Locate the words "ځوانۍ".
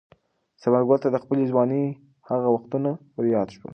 1.51-1.83